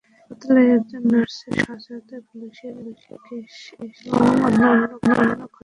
হাসপাতালের 0.21 0.67
একজন 0.77 1.01
নার্সের 1.11 1.53
সহায়তায় 1.59 2.23
পুলিশ 2.27 2.57
কেস 3.25 3.55
এবং 4.07 4.27
অন্যান্য 4.39 4.83
ঘটনা 4.93 5.13
ঘটতে 5.19 5.39
থাকে। 5.41 5.57